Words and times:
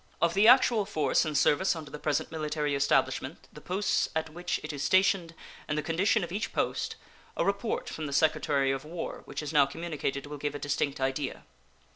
Of 0.19 0.33
the 0.33 0.47
actual 0.47 0.87
force 0.87 1.25
in 1.25 1.35
service 1.35 1.75
under 1.75 1.91
the 1.91 1.99
present 1.99 2.31
military 2.31 2.73
establishment, 2.73 3.47
the 3.53 3.61
posts 3.61 4.09
at 4.15 4.31
which 4.31 4.59
it 4.63 4.73
is 4.73 4.81
stationed, 4.81 5.35
and 5.67 5.77
the 5.77 5.83
condition 5.83 6.23
of 6.23 6.31
each 6.31 6.53
post, 6.53 6.95
a 7.37 7.45
report 7.45 7.87
from 7.87 8.07
the 8.07 8.11
Secretary 8.11 8.71
of 8.71 8.83
War 8.83 9.21
which 9.25 9.43
is 9.43 9.53
now 9.53 9.67
communicated 9.67 10.25
will 10.25 10.39
give 10.39 10.55
a 10.55 10.57
distinct 10.57 10.99
idea. 10.99 11.43